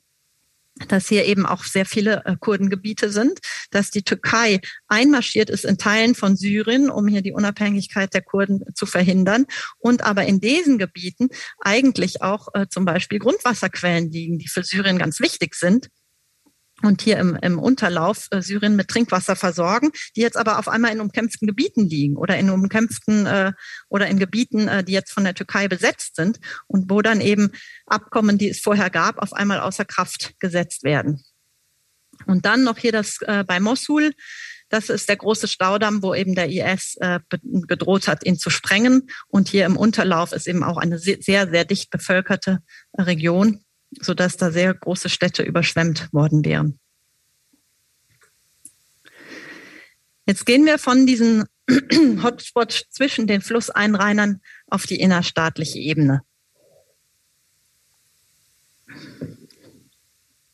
[0.88, 3.38] dass hier eben auch sehr viele äh, Kurdengebiete sind,
[3.70, 8.64] dass die Türkei einmarschiert ist in Teilen von Syrien, um hier die Unabhängigkeit der Kurden
[8.74, 9.46] zu verhindern
[9.78, 11.28] und aber in diesen Gebieten
[11.60, 15.90] eigentlich auch äh, zum Beispiel Grundwasserquellen liegen, die für Syrien ganz wichtig sind
[16.84, 20.92] und hier im, im Unterlauf äh, Syrien mit Trinkwasser versorgen, die jetzt aber auf einmal
[20.92, 23.52] in umkämpften Gebieten liegen oder in umkämpften äh,
[23.88, 27.52] oder in Gebieten, äh, die jetzt von der Türkei besetzt sind und wo dann eben
[27.86, 31.24] Abkommen, die es vorher gab, auf einmal außer Kraft gesetzt werden.
[32.26, 34.12] Und dann noch hier das äh, bei Mosul.
[34.68, 37.20] Das ist der große Staudamm, wo eben der IS äh,
[37.66, 39.08] gedroht hat, ihn zu sprengen.
[39.28, 42.58] Und hier im Unterlauf ist eben auch eine sehr, sehr dicht bevölkerte
[42.98, 43.63] Region
[44.00, 46.78] sodass da sehr große Städte überschwemmt worden wären.
[50.26, 51.44] Jetzt gehen wir von diesem
[52.22, 56.22] Hotspot zwischen den Flusseinreinern auf die innerstaatliche Ebene.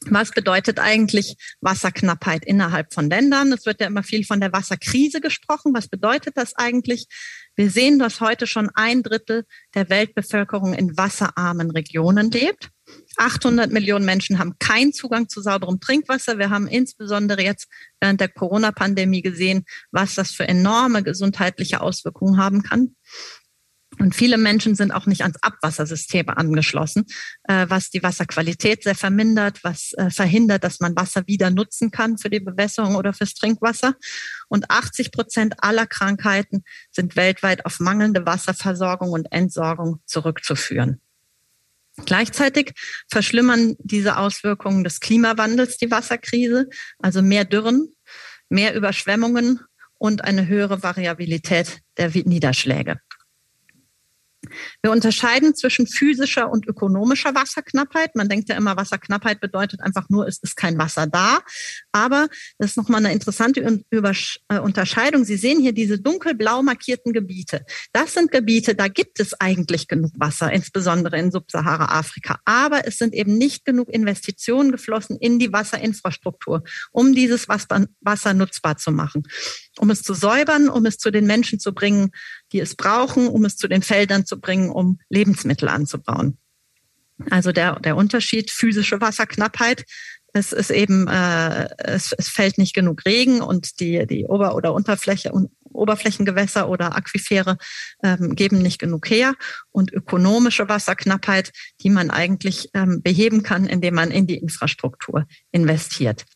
[0.07, 3.53] Was bedeutet eigentlich Wasserknappheit innerhalb von Ländern?
[3.53, 5.73] Es wird ja immer viel von der Wasserkrise gesprochen.
[5.75, 7.07] Was bedeutet das eigentlich?
[7.55, 12.71] Wir sehen, dass heute schon ein Drittel der Weltbevölkerung in wasserarmen Regionen lebt.
[13.21, 16.39] 800 Millionen Menschen haben keinen Zugang zu sauberem Trinkwasser.
[16.39, 17.69] Wir haben insbesondere jetzt
[18.01, 22.97] während der Corona-Pandemie gesehen, was das für enorme gesundheitliche Auswirkungen haben kann.
[23.99, 27.05] Und viele Menschen sind auch nicht ans Abwassersystem angeschlossen,
[27.45, 32.17] äh, was die Wasserqualität sehr vermindert, was äh, verhindert, dass man Wasser wieder nutzen kann
[32.17, 33.97] für die Bewässerung oder fürs Trinkwasser.
[34.49, 41.03] Und 80 Prozent aller Krankheiten sind weltweit auf mangelnde Wasserversorgung und Entsorgung zurückzuführen.
[42.07, 42.73] Gleichzeitig
[43.09, 47.95] verschlimmern diese Auswirkungen des Klimawandels die Wasserkrise, also mehr Dürren,
[48.49, 49.61] mehr Überschwemmungen
[49.99, 53.01] und eine höhere Variabilität der Niederschläge.
[54.83, 58.15] Wir unterscheiden zwischen physischer und ökonomischer Wasserknappheit.
[58.17, 61.41] Man denkt ja immer, Wasserknappheit bedeutet einfach nur, es ist kein Wasser da.
[61.93, 65.25] Aber das ist nochmal eine interessante äh, Unterscheidung.
[65.25, 67.65] Sie sehen hier diese dunkelblau markierten Gebiete.
[67.93, 72.39] Das sind Gebiete, da gibt es eigentlich genug Wasser, insbesondere in Subsahara-Afrika.
[72.45, 78.77] Aber es sind eben nicht genug Investitionen geflossen in die Wasserinfrastruktur, um dieses Wasser nutzbar
[78.77, 79.25] zu machen
[79.81, 82.11] um es zu säubern, um es zu den Menschen zu bringen,
[82.53, 86.39] die es brauchen, um es zu den Feldern zu bringen, um Lebensmittel anzubauen.
[87.31, 89.85] Also der, der Unterschied physische Wasserknappheit.
[90.33, 94.73] Es ist eben, äh, es, es fällt nicht genug Regen und die, die Ober- oder
[94.73, 97.57] Unterfläche und Oberflächengewässer oder Aquifere
[98.03, 99.35] ähm, geben nicht genug her.
[99.71, 106.27] Und ökonomische Wasserknappheit, die man eigentlich ähm, beheben kann, indem man in die Infrastruktur investiert.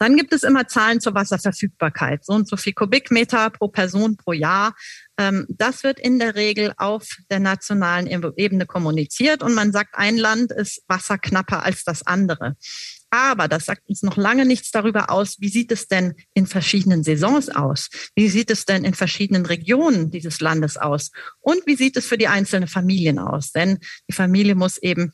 [0.00, 2.24] Dann gibt es immer Zahlen zur Wasserverfügbarkeit.
[2.24, 4.74] So und so viel Kubikmeter pro Person pro Jahr.
[5.18, 10.16] Ähm, das wird in der Regel auf der nationalen Ebene kommuniziert und man sagt, ein
[10.16, 12.56] Land ist wasserknapper als das andere.
[13.10, 17.02] Aber das sagt uns noch lange nichts darüber aus, wie sieht es denn in verschiedenen
[17.02, 17.90] Saisons aus?
[18.14, 21.10] Wie sieht es denn in verschiedenen Regionen dieses Landes aus?
[21.40, 23.50] Und wie sieht es für die einzelnen Familien aus?
[23.50, 25.12] Denn die Familie muss eben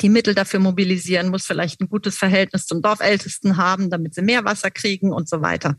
[0.00, 4.44] die Mittel dafür mobilisieren, muss vielleicht ein gutes Verhältnis zum Dorfältesten haben, damit sie mehr
[4.44, 5.76] Wasser kriegen und so weiter.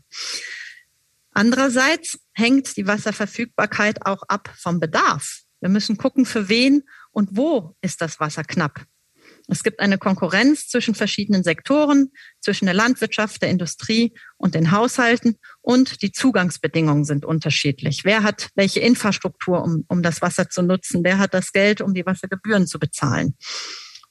[1.32, 5.40] Andererseits hängt die Wasserverfügbarkeit auch ab vom Bedarf.
[5.60, 8.84] Wir müssen gucken, für wen und wo ist das Wasser knapp.
[9.48, 15.38] Es gibt eine Konkurrenz zwischen verschiedenen Sektoren, zwischen der Landwirtschaft, der Industrie und den Haushalten
[15.60, 18.04] und die Zugangsbedingungen sind unterschiedlich.
[18.04, 21.04] Wer hat welche Infrastruktur, um, um das Wasser zu nutzen?
[21.04, 23.36] Wer hat das Geld, um die Wassergebühren zu bezahlen?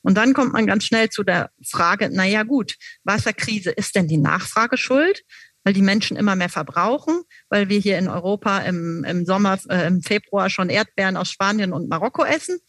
[0.03, 4.07] Und dann kommt man ganz schnell zu der Frage, na ja, gut, Wasserkrise ist denn
[4.07, 5.23] die Nachfrage schuld?
[5.63, 9.87] Weil die Menschen immer mehr verbrauchen, weil wir hier in Europa im, im Sommer, äh,
[9.87, 12.59] im Februar schon Erdbeeren aus Spanien und Marokko essen?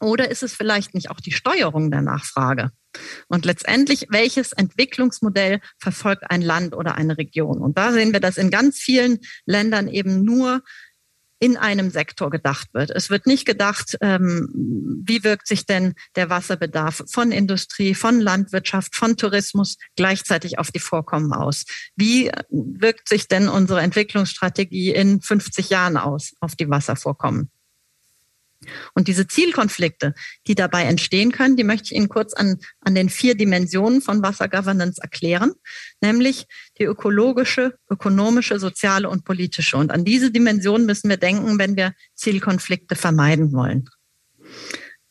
[0.00, 2.70] Oder ist es vielleicht nicht auch die Steuerung der Nachfrage?
[3.28, 7.60] Und letztendlich, welches Entwicklungsmodell verfolgt ein Land oder eine Region?
[7.60, 10.62] Und da sehen wir, dass in ganz vielen Ländern eben nur
[11.38, 12.90] in einem Sektor gedacht wird.
[12.90, 14.48] Es wird nicht gedacht, ähm,
[15.04, 20.78] wie wirkt sich denn der Wasserbedarf von Industrie, von Landwirtschaft, von Tourismus gleichzeitig auf die
[20.78, 21.64] Vorkommen aus.
[21.96, 27.50] Wie wirkt sich denn unsere Entwicklungsstrategie in 50 Jahren aus auf die Wasservorkommen?
[28.94, 30.14] Und diese Zielkonflikte,
[30.46, 34.22] die dabei entstehen können, die möchte ich Ihnen kurz an, an den vier Dimensionen von
[34.22, 35.52] Wassergovernance erklären,
[36.00, 36.46] nämlich
[36.78, 39.76] die ökologische, ökonomische, soziale und politische.
[39.76, 43.88] Und an diese Dimension müssen wir denken, wenn wir Zielkonflikte vermeiden wollen.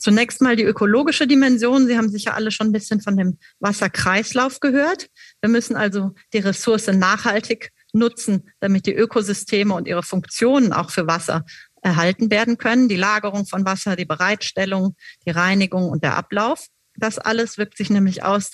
[0.04, 1.88] Zunächst mal die ökologische Dimension.
[1.88, 5.08] Sie haben sicher alle schon ein bisschen von dem Wasserkreislauf gehört.
[5.40, 11.08] Wir müssen also die Ressource nachhaltig nutzen, damit die Ökosysteme und ihre Funktionen auch für
[11.08, 11.46] Wasser
[11.84, 12.88] erhalten werden können.
[12.88, 16.68] Die Lagerung von Wasser, die Bereitstellung, die Reinigung und der Ablauf.
[16.96, 18.50] Das alles wirkt sich nämlich aus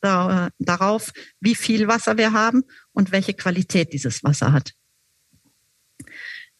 [0.00, 4.72] darauf, wie viel Wasser wir haben und welche Qualität dieses Wasser hat.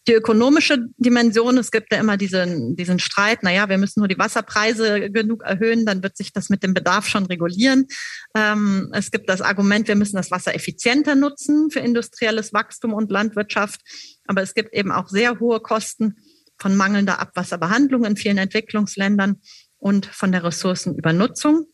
[0.07, 4.19] Die ökonomische Dimension, es gibt ja immer diesen, diesen Streit, naja, wir müssen nur die
[4.19, 7.87] Wasserpreise genug erhöhen, dann wird sich das mit dem Bedarf schon regulieren.
[8.35, 13.09] Ähm, es gibt das Argument, wir müssen das Wasser effizienter nutzen für industrielles Wachstum und
[13.11, 13.81] Landwirtschaft.
[14.27, 16.17] Aber es gibt eben auch sehr hohe Kosten
[16.59, 19.41] von mangelnder Abwasserbehandlung in vielen Entwicklungsländern
[19.77, 21.65] und von der Ressourcenübernutzung.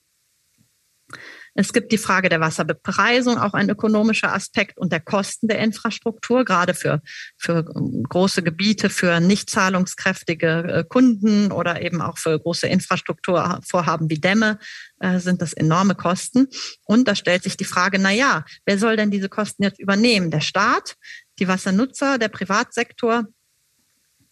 [1.53, 6.45] Es gibt die Frage der Wasserbepreisung, auch ein ökonomischer Aspekt und der Kosten der Infrastruktur,
[6.45, 7.01] gerade für,
[7.37, 14.19] für große Gebiete, für nicht zahlungskräftige äh, Kunden oder eben auch für große Infrastrukturvorhaben wie
[14.19, 14.59] Dämme
[14.99, 16.47] äh, sind das enorme Kosten.
[16.85, 20.31] Und da stellt sich die Frage, na ja, wer soll denn diese Kosten jetzt übernehmen?
[20.31, 20.95] Der Staat,
[21.39, 23.25] die Wassernutzer, der Privatsektor?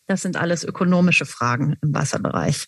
[0.08, 2.68] Das sind alles ökonomische Fragen im Wasserbereich.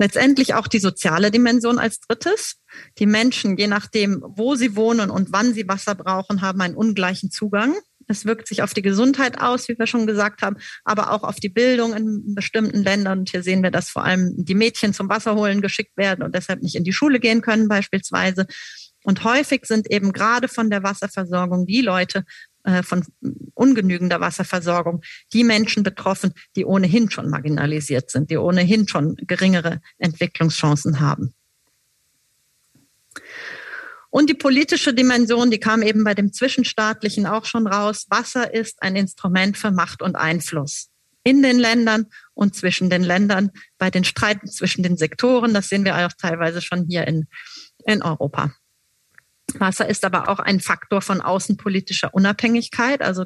[0.00, 2.56] Letztendlich auch die soziale Dimension als drittes.
[2.98, 7.30] Die Menschen, je nachdem, wo sie wohnen und wann sie Wasser brauchen, haben einen ungleichen
[7.30, 7.74] Zugang.
[8.06, 11.36] Es wirkt sich auf die Gesundheit aus, wie wir schon gesagt haben, aber auch auf
[11.36, 13.20] die Bildung in bestimmten Ländern.
[13.20, 16.62] Und hier sehen wir, dass vor allem die Mädchen zum Wasserholen geschickt werden und deshalb
[16.62, 18.46] nicht in die Schule gehen können beispielsweise.
[19.04, 22.24] Und häufig sind eben gerade von der Wasserversorgung die Leute
[22.82, 23.04] von
[23.54, 31.00] ungenügender Wasserversorgung die Menschen betroffen, die ohnehin schon marginalisiert sind, die ohnehin schon geringere Entwicklungschancen
[31.00, 31.34] haben.
[34.10, 38.06] Und die politische Dimension, die kam eben bei dem Zwischenstaatlichen auch schon raus.
[38.10, 40.88] Wasser ist ein Instrument für Macht und Einfluss
[41.22, 45.54] in den Ländern und zwischen den Ländern, bei den Streiten zwischen den Sektoren.
[45.54, 47.26] Das sehen wir auch teilweise schon hier in,
[47.86, 48.52] in Europa.
[49.58, 53.02] Wasser ist aber auch ein Faktor von außenpolitischer Unabhängigkeit.
[53.02, 53.24] Also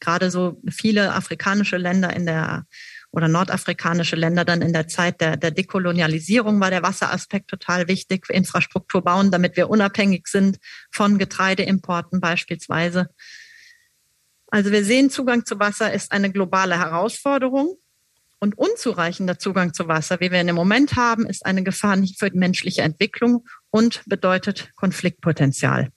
[0.00, 2.64] gerade so viele afrikanische Länder in der
[3.16, 8.28] oder nordafrikanische Länder dann in der Zeit der, der Dekolonialisierung war der Wasseraspekt total wichtig,
[8.28, 10.58] Infrastruktur bauen, damit wir unabhängig sind
[10.90, 13.08] von Getreideimporten beispielsweise.
[14.48, 17.76] Also wir sehen, Zugang zu Wasser ist eine globale Herausforderung.
[18.38, 22.18] Und unzureichender Zugang zu Wasser, wie wir ihn im Moment haben, ist eine Gefahr nicht
[22.18, 25.90] für die menschliche Entwicklung und bedeutet Konfliktpotenzial.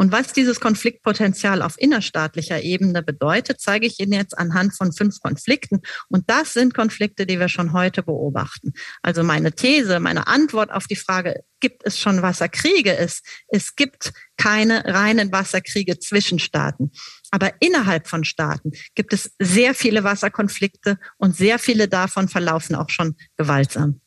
[0.00, 5.20] Und was dieses Konfliktpotenzial auf innerstaatlicher Ebene bedeutet, zeige ich Ihnen jetzt anhand von fünf
[5.20, 5.82] Konflikten.
[6.08, 8.72] Und das sind Konflikte, die wir schon heute beobachten.
[9.02, 14.14] Also meine These, meine Antwort auf die Frage, gibt es schon Wasserkriege, ist, es gibt
[14.38, 16.92] keine reinen Wasserkriege zwischen Staaten.
[17.30, 22.88] Aber innerhalb von Staaten gibt es sehr viele Wasserkonflikte und sehr viele davon verlaufen auch
[22.88, 24.00] schon gewaltsam.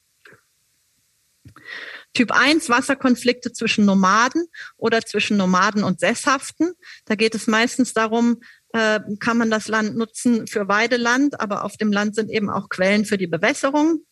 [2.14, 4.46] Typ 1 Wasserkonflikte zwischen Nomaden
[4.78, 6.74] oder zwischen Nomaden und Sesshaften.
[7.06, 8.42] Da geht es meistens darum,
[8.74, 12.70] äh, kann man das Land nutzen für Weideland, aber auf dem Land sind eben auch
[12.70, 14.06] Quellen für die Bewässerung.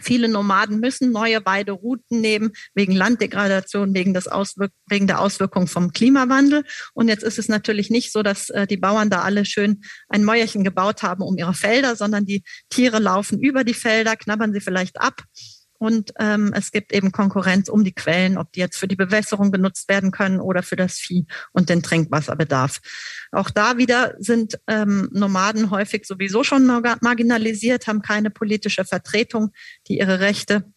[0.00, 5.92] Viele Nomaden müssen neue Weiderouten nehmen wegen Landdegradation, wegen, des Auswirk wegen der Auswirkungen vom
[5.92, 6.64] Klimawandel.
[6.94, 10.24] Und jetzt ist es natürlich nicht so, dass äh, die Bauern da alle schön ein
[10.24, 14.60] Mäuerchen gebaut haben um ihre Felder, sondern die Tiere laufen über die Felder, knabbern sie
[14.60, 15.22] vielleicht ab
[15.82, 19.50] und ähm, es gibt eben Konkurrenz um die Quellen, ob die jetzt für die Bewässerung
[19.50, 22.78] genutzt werden können oder für das Vieh und den Trinkwasserbedarf.
[23.32, 26.66] Auch da wieder sind ähm, Nomaden häufig sowieso schon
[27.00, 29.50] marginalisiert, haben keine politische Vertretung,
[29.88, 30.72] die ihre Rechte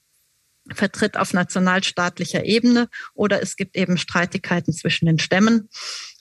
[0.73, 5.69] vertritt auf nationalstaatlicher Ebene oder es gibt eben Streitigkeiten zwischen den Stämmen,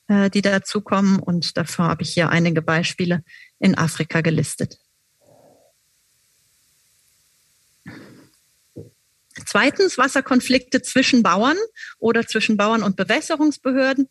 [0.08, 1.20] äh, die dazukommen.
[1.20, 3.24] Und dafür habe ich hier einige Beispiele
[3.58, 4.76] in Afrika gelistet.
[9.46, 11.56] Zweitens Wasserkonflikte zwischen Bauern
[11.98, 14.08] oder zwischen Bauern und Bewässerungsbehörden.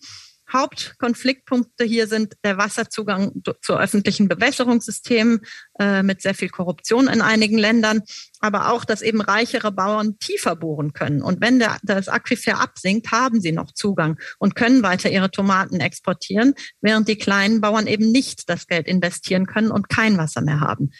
[0.51, 3.31] Hauptkonfliktpunkte hier sind der Wasserzugang
[3.62, 5.39] zu öffentlichen Bewässerungssystemen
[5.79, 8.01] äh, mit sehr viel Korruption in einigen Ländern,
[8.39, 11.21] aber auch, dass eben reichere Bauern tiefer bohren können.
[11.21, 15.79] Und wenn der, das Aquifer absinkt, haben sie noch Zugang und können weiter ihre Tomaten
[15.79, 20.59] exportieren, während die kleinen Bauern eben nicht das Geld investieren können und kein Wasser mehr
[20.59, 20.91] haben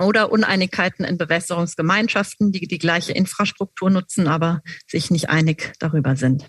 [0.00, 6.46] oder Uneinigkeiten in Bewässerungsgemeinschaften, die die gleiche Infrastruktur nutzen, aber sich nicht einig darüber sind.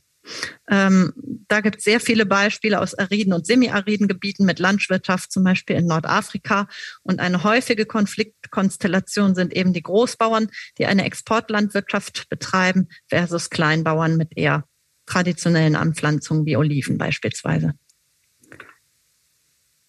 [0.70, 1.14] Ähm,
[1.48, 5.78] da gibt es sehr viele Beispiele aus ariden und semiariden Gebieten mit Landwirtschaft, zum Beispiel
[5.78, 6.68] in Nordafrika.
[7.04, 14.38] Und eine häufige Konfliktkonstellation sind eben die Großbauern, die eine Exportlandwirtschaft betreiben, versus Kleinbauern mit
[14.38, 14.66] eher
[15.06, 17.74] traditionellen Anpflanzungen wie Oliven beispielsweise.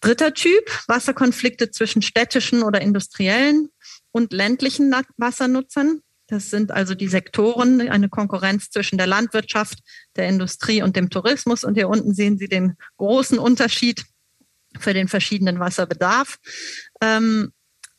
[0.01, 3.69] Dritter Typ, Wasserkonflikte zwischen städtischen oder industriellen
[4.11, 6.01] und ländlichen Wassernutzern.
[6.27, 9.79] Das sind also die Sektoren, eine Konkurrenz zwischen der Landwirtschaft,
[10.15, 11.63] der Industrie und dem Tourismus.
[11.63, 14.05] Und hier unten sehen Sie den großen Unterschied
[14.79, 16.37] für den verschiedenen Wasserbedarf.
[17.01, 17.51] Ähm,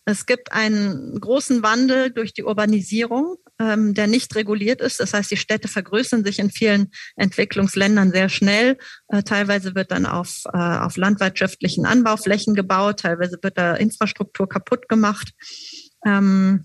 [0.04, 4.99] es gibt einen großen Wandel durch die Urbanisierung, ähm, der nicht reguliert ist.
[4.99, 8.79] Das heißt, die Städte vergrößern sich in vielen Entwicklungsländern sehr schnell.
[9.09, 14.88] Äh, teilweise wird dann auf, äh, auf landwirtschaftlichen Anbauflächen gebaut, teilweise wird da Infrastruktur kaputt
[14.88, 15.33] gemacht.
[16.07, 16.64] Ähm,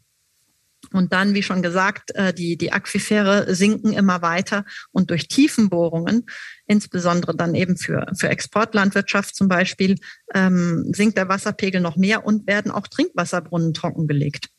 [0.93, 6.25] und dann, wie schon gesagt, äh, die, die Aquifere sinken immer weiter und durch Tiefenbohrungen,
[6.67, 9.95] insbesondere dann eben für, für Exportlandwirtschaft zum Beispiel,
[10.33, 14.49] ähm, sinkt der Wasserpegel noch mehr und werden auch Trinkwasserbrunnen trockengelegt.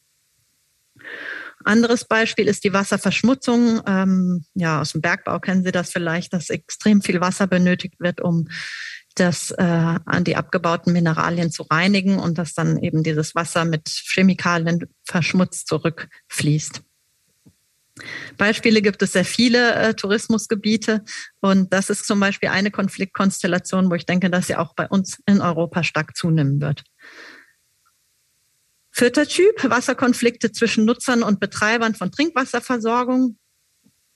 [1.65, 3.81] Anderes Beispiel ist die Wasserverschmutzung.
[3.87, 8.21] Ähm, ja, aus dem Bergbau kennen Sie das vielleicht, dass extrem viel Wasser benötigt wird,
[8.21, 8.49] um
[9.15, 13.89] das äh, an die abgebauten Mineralien zu reinigen und dass dann eben dieses Wasser mit
[13.89, 16.83] Chemikalien verschmutzt zurückfließt.
[18.37, 21.03] Beispiele gibt es sehr viele äh, Tourismusgebiete
[21.41, 25.23] und das ist zum Beispiel eine Konfliktkonstellation, wo ich denke, dass sie auch bei uns
[25.25, 26.85] in Europa stark zunehmen wird.
[28.99, 33.37] Vierter Typ, Wasserkonflikte zwischen Nutzern und Betreibern von Trinkwasserversorgung.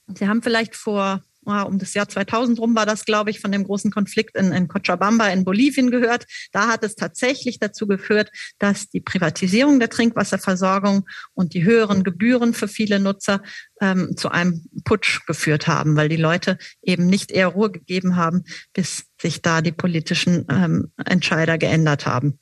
[0.07, 3.63] Sie haben vielleicht vor um das Jahr 2000 rum war das, glaube ich, von dem
[3.63, 6.25] großen Konflikt in, in Cochabamba in Bolivien gehört.
[6.51, 12.53] Da hat es tatsächlich dazu geführt, dass die Privatisierung der Trinkwasserversorgung und die höheren Gebühren
[12.53, 13.43] für viele Nutzer
[13.81, 18.45] ähm, zu einem Putsch geführt haben, weil die Leute eben nicht eher Ruhe gegeben haben,
[18.73, 22.39] bis sich da die politischen ähm, Entscheider geändert haben.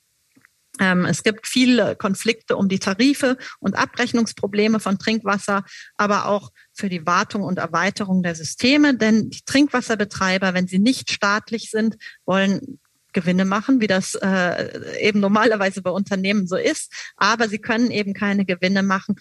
[0.79, 5.63] Ähm, es gibt viele Konflikte um die Tarife und Abrechnungsprobleme von Trinkwasser,
[5.97, 8.95] aber auch für die Wartung und Erweiterung der Systeme.
[8.95, 12.79] Denn die Trinkwasserbetreiber, wenn sie nicht staatlich sind, wollen
[13.11, 16.93] Gewinne machen, wie das äh, eben normalerweise bei Unternehmen so ist.
[17.17, 19.15] Aber sie können eben keine Gewinne machen,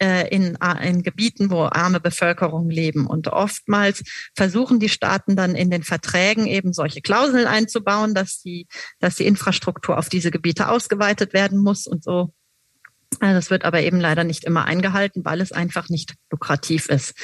[0.00, 3.06] in, äh, in Gebieten, wo arme Bevölkerung leben.
[3.06, 4.02] Und oftmals
[4.34, 8.66] versuchen die Staaten dann in den Verträgen eben solche Klauseln einzubauen, dass die,
[8.98, 12.32] dass die Infrastruktur auf diese Gebiete ausgeweitet werden muss und so.
[13.18, 17.14] Also das wird aber eben leider nicht immer eingehalten, weil es einfach nicht lukrativ ist.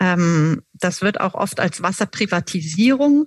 [0.00, 3.26] Ähm, das wird auch oft als Wasserprivatisierung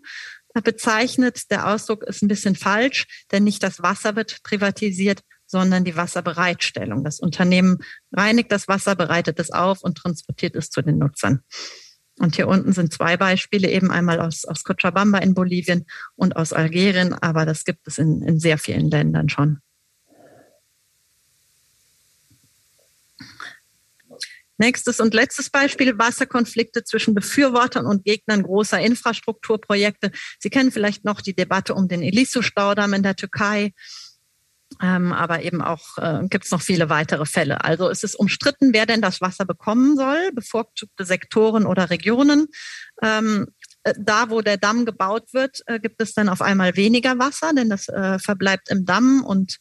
[0.64, 1.50] bezeichnet.
[1.50, 7.04] Der Ausdruck ist ein bisschen falsch, denn nicht das Wasser wird privatisiert, sondern die Wasserbereitstellung.
[7.04, 7.80] Das Unternehmen
[8.14, 11.42] reinigt das Wasser, bereitet es auf und transportiert es zu den Nutzern.
[12.20, 15.86] Und hier unten sind zwei Beispiele, eben einmal aus, aus Cochabamba in Bolivien
[16.16, 19.60] und aus Algerien, aber das gibt es in, in sehr vielen Ländern schon.
[24.58, 30.12] Nächstes und letztes Beispiel, Wasserkonflikte zwischen Befürwortern und Gegnern großer Infrastrukturprojekte.
[30.38, 33.72] Sie kennen vielleicht noch die Debatte um den Elisu-Staudamm in der Türkei.
[34.82, 37.64] Ähm, aber eben auch äh, gibt es noch viele weitere Fälle.
[37.66, 42.48] Also es ist umstritten, wer denn das Wasser bekommen soll, bevorzugte Sektoren oder Regionen.
[43.02, 43.48] Ähm,
[43.84, 47.52] äh, da, wo der Damm gebaut wird, äh, gibt es dann auf einmal weniger Wasser,
[47.54, 49.58] denn das äh, verbleibt im Damm und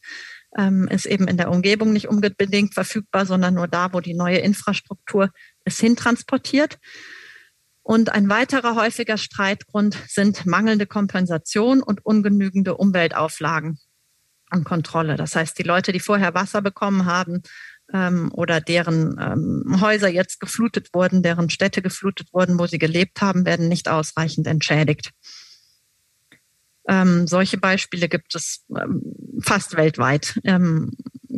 [0.57, 4.37] ähm, ist eben in der Umgebung nicht unbedingt verfügbar, sondern nur da, wo die neue
[4.37, 5.31] Infrastruktur
[5.65, 6.79] es hintransportiert.
[7.83, 13.79] Und ein weiterer häufiger Streitgrund sind mangelnde Kompensation und ungenügende Umweltauflagen
[14.49, 15.15] an Kontrolle.
[15.15, 17.41] Das heißt, die Leute, die vorher Wasser bekommen haben
[17.93, 23.21] ähm, oder deren ähm, Häuser jetzt geflutet wurden, deren Städte geflutet wurden, wo sie gelebt
[23.21, 25.11] haben, werden nicht ausreichend entschädigt.
[26.87, 29.03] Ähm, solche Beispiele gibt es ähm,
[29.43, 30.39] fast weltweit.
[30.43, 30.91] Ähm,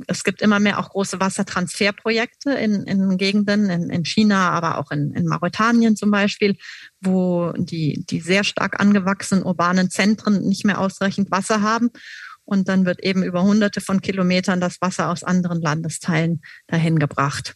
[0.07, 4.91] es gibt immer mehr auch große Wassertransferprojekte in, in Gegenden, in, in China, aber auch
[4.91, 6.55] in, in Mauretanien zum Beispiel,
[7.01, 11.89] wo die, die sehr stark angewachsenen urbanen Zentren nicht mehr ausreichend Wasser haben
[12.45, 17.55] und dann wird eben über hunderte von Kilometern das Wasser aus anderen Landesteilen dahin gebracht.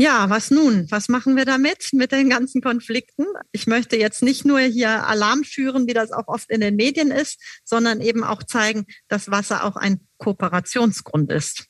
[0.00, 0.88] Ja, was nun?
[0.90, 3.24] Was machen wir damit, mit den ganzen Konflikten?
[3.50, 7.10] Ich möchte jetzt nicht nur hier Alarm schüren, wie das auch oft in den Medien
[7.10, 11.67] ist, sondern eben auch zeigen, dass Wasser auch ein Kooperationsgrund ist.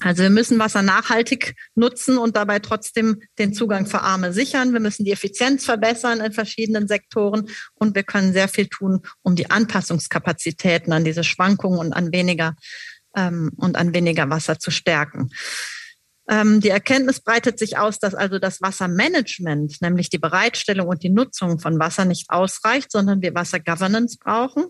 [0.00, 4.72] Also wir müssen Wasser nachhaltig nutzen und dabei trotzdem den Zugang für Arme sichern.
[4.72, 9.34] Wir müssen die Effizienz verbessern in verschiedenen Sektoren und wir können sehr viel tun, um
[9.34, 12.54] die Anpassungskapazitäten an diese Schwankungen und an weniger
[13.16, 15.30] ähm, und an weniger Wasser zu stärken.
[16.28, 21.10] Ähm, die Erkenntnis breitet sich aus, dass also das Wassermanagement, nämlich die Bereitstellung und die
[21.10, 24.66] Nutzung von Wasser nicht ausreicht, sondern wir Wassergovernance brauchen.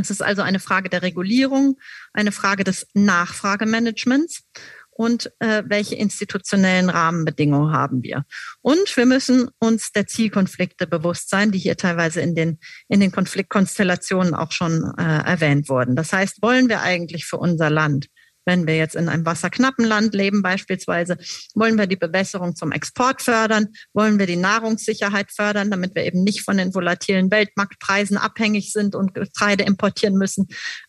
[0.00, 1.78] Es ist also eine Frage der Regulierung,
[2.12, 4.44] eine Frage des Nachfragemanagements
[4.90, 8.24] und äh, welche institutionellen Rahmenbedingungen haben wir.
[8.62, 13.12] Und wir müssen uns der Zielkonflikte bewusst sein, die hier teilweise in den, in den
[13.12, 15.96] Konfliktkonstellationen auch schon äh, erwähnt wurden.
[15.96, 18.06] Das heißt, wollen wir eigentlich für unser Land
[18.46, 21.18] wenn wir jetzt in einem wasserknappen Land leben beispielsweise,
[21.54, 26.24] wollen wir die Bewässerung zum Export fördern, wollen wir die Nahrungssicherheit fördern, damit wir eben
[26.24, 30.46] nicht von den volatilen Weltmarktpreisen abhängig sind und Getreide importieren müssen.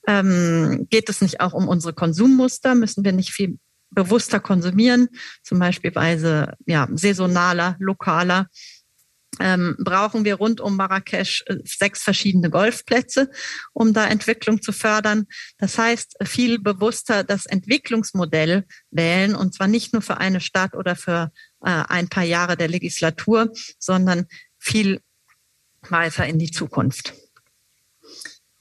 [0.08, 2.76] Ähm, geht es nicht auch um unsere Konsummuster?
[2.76, 3.58] Müssen wir nicht viel
[3.90, 5.08] bewusster konsumieren,
[5.44, 5.92] zum Beispiel
[6.66, 8.48] ja, saisonaler, lokaler.
[9.40, 13.30] Ähm, brauchen wir rund um Marrakesch äh, sechs verschiedene Golfplätze,
[13.74, 15.28] um da Entwicklung zu fördern.
[15.58, 20.96] Das heißt, viel bewusster das Entwicklungsmodell wählen und zwar nicht nur für eine Stadt oder
[20.96, 21.32] für
[21.62, 24.26] äh, ein paar Jahre der Legislatur, sondern
[24.58, 25.02] viel
[25.90, 27.14] weiter in die Zukunft.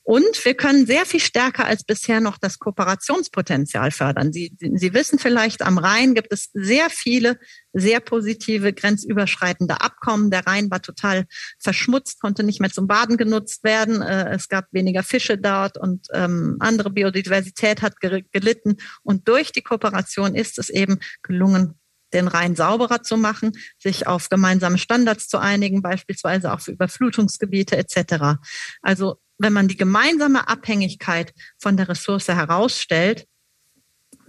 [0.09, 4.33] Und wir können sehr viel stärker als bisher noch das Kooperationspotenzial fördern.
[4.33, 7.41] Sie, Sie wissen vielleicht, am Rhein gibt es sehr viele
[7.73, 10.31] sehr positive grenzüberschreitende Abkommen.
[10.31, 11.25] Der Rhein war total
[11.59, 14.01] verschmutzt, konnte nicht mehr zum Baden genutzt werden.
[14.01, 18.77] Äh, es gab weniger Fische dort und ähm, andere Biodiversität hat gelitten.
[19.03, 21.81] Und durch die Kooperation ist es eben gelungen,
[22.13, 27.77] den Rhein sauberer zu machen, sich auf gemeinsame Standards zu einigen, beispielsweise auch für Überflutungsgebiete
[27.77, 28.39] etc.
[28.83, 33.27] Also wenn man die gemeinsame Abhängigkeit von der Ressource herausstellt,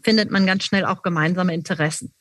[0.03, 2.13] findet man ganz schnell auch gemeinsame Interessen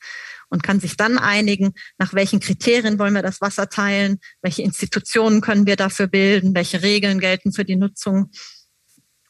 [0.49, 5.41] und kann sich dann einigen, nach welchen Kriterien wollen wir das Wasser teilen, welche Institutionen
[5.41, 8.31] können wir dafür bilden, welche Regeln gelten für die Nutzung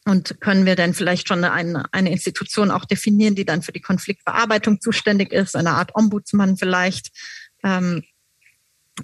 [0.06, 3.82] und können wir denn vielleicht schon eine, eine Institution auch definieren, die dann für die
[3.82, 7.10] Konfliktbearbeitung zuständig ist, eine Art Ombudsmann vielleicht.
[7.64, 8.04] Ähm,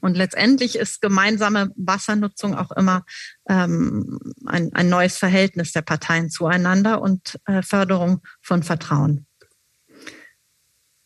[0.02, 3.04] und letztendlich ist gemeinsame Wassernutzung auch immer
[3.50, 9.28] ähm, ein, ein neues Verhältnis der Parteien zueinander und äh, Förderung von Vertrauen.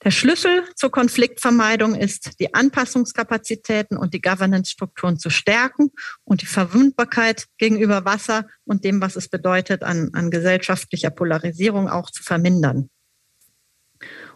[0.03, 5.89] Der Schlüssel zur Konfliktvermeidung ist, die Anpassungskapazitäten und die Governance-Strukturen zu stärken
[6.23, 12.11] und die Verwundbarkeit gegenüber Wasser und dem, was es bedeutet, an, an gesellschaftlicher Polarisierung auch
[12.11, 12.89] zu vermindern.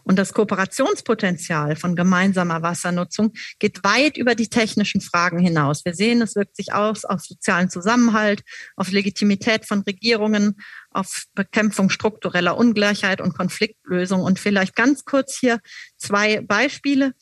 [0.04, 5.84] Und das Kooperationspotenzial von gemeinsamer Wassernutzung geht weit über die technischen Fragen hinaus.
[5.84, 8.42] Wir sehen, es wirkt sich aus auf sozialen Zusammenhalt,
[8.76, 14.22] auf Legitimität von Regierungen, auf Bekämpfung struktureller Ungleichheit und Konfliktlösung.
[14.22, 15.60] Und vielleicht ganz kurz hier
[15.96, 17.12] zwei Beispiele.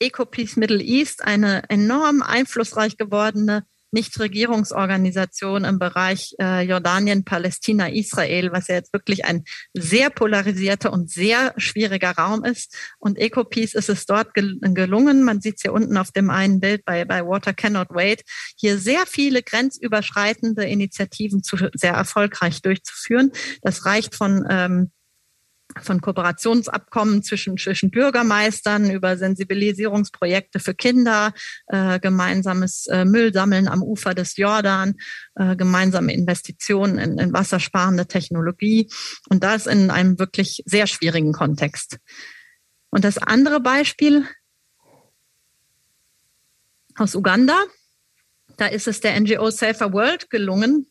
[0.00, 3.64] Ecopeace Middle East, eine enorm einflussreich gewordene
[3.94, 11.10] Nichtregierungsorganisation im Bereich äh, Jordanien, Palästina, Israel, was ja jetzt wirklich ein sehr polarisierter und
[11.10, 12.76] sehr schwieriger Raum ist.
[12.98, 16.60] Und Ecopeace ist es dort gel gelungen, man sieht es hier unten auf dem einen
[16.60, 18.22] Bild bei, bei Water Cannot Wait,
[18.56, 23.32] hier sehr viele grenzüberschreitende Initiativen zu, sehr erfolgreich durchzuführen.
[23.62, 24.90] Das reicht von ähm,
[25.82, 31.32] von Kooperationsabkommen zwischen, zwischen Bürgermeistern über Sensibilisierungsprojekte für Kinder,
[31.66, 34.94] äh, gemeinsames äh, Müllsammeln am Ufer des Jordan,
[35.34, 38.90] äh, gemeinsame Investitionen in, in wassersparende Technologie
[39.28, 41.98] und das in einem wirklich sehr schwierigen Kontext.
[42.90, 44.26] Und das andere Beispiel
[46.96, 47.60] aus Uganda,
[48.56, 50.86] da ist es der NGO Safer World gelungen,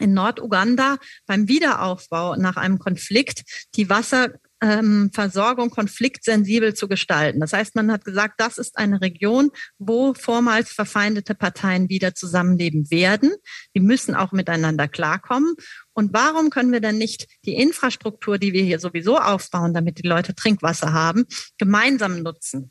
[0.00, 3.42] in Norduganda beim Wiederaufbau nach einem Konflikt
[3.76, 7.40] die Wasserversorgung ähm, konfliktsensibel zu gestalten.
[7.40, 12.90] Das heißt, man hat gesagt, das ist eine Region, wo vormals verfeindete Parteien wieder zusammenleben
[12.90, 13.32] werden.
[13.74, 15.54] Die müssen auch miteinander klarkommen.
[15.92, 20.08] Und warum können wir denn nicht die Infrastruktur, die wir hier sowieso aufbauen, damit die
[20.08, 21.24] Leute Trinkwasser haben,
[21.58, 22.70] gemeinsam nutzen?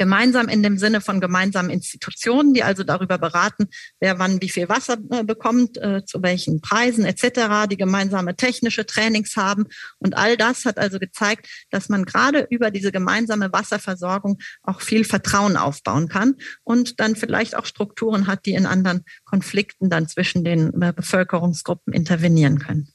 [0.00, 3.68] Gemeinsam in dem Sinne von gemeinsamen Institutionen, die also darüber beraten,
[4.00, 8.86] wer wann wie viel Wasser äh, bekommt, äh, zu welchen Preisen etc., die gemeinsame technische
[8.86, 9.66] Trainings haben.
[9.98, 15.04] Und all das hat also gezeigt, dass man gerade über diese gemeinsame Wasserversorgung auch viel
[15.04, 20.44] Vertrauen aufbauen kann und dann vielleicht auch Strukturen hat, die in anderen Konflikten dann zwischen
[20.44, 22.88] den äh, Bevölkerungsgruppen intervenieren können.